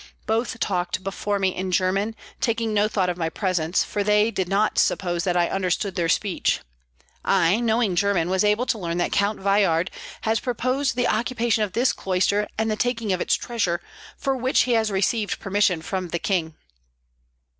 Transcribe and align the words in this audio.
Both 0.25 0.59
talked 0.59 1.03
before 1.03 1.37
me 1.37 1.49
in 1.55 1.71
German, 1.71 2.15
taking 2.39 2.73
no 2.73 2.87
thought 2.87 3.07
of 3.09 3.17
my 3.19 3.29
presence; 3.29 3.83
for 3.83 4.03
they 4.03 4.31
did 4.31 4.49
not 4.49 4.79
suppose 4.79 5.25
that 5.25 5.37
I 5.37 5.47
understood 5.47 5.93
their 5.93 6.09
speech. 6.09 6.61
I 7.23 7.59
knowing 7.59 7.95
German, 7.95 8.27
was 8.27 8.43
able 8.43 8.65
to 8.65 8.79
learn 8.79 8.97
that 8.97 9.11
Count 9.11 9.39
Veyhard 9.39 9.91
has 10.21 10.39
proposed 10.39 10.95
the 10.95 11.07
occupation 11.07 11.63
of 11.63 11.73
this 11.73 11.93
cloister 11.93 12.47
and 12.57 12.71
the 12.71 12.75
taking 12.75 13.13
of 13.13 13.21
its 13.21 13.35
treasure, 13.35 13.79
for 14.17 14.35
which 14.35 14.61
he 14.61 14.71
has 14.71 14.89
received 14.89 15.39
permission 15.39 15.83
from 15.83 16.07
the 16.07 16.17
king." 16.17 16.55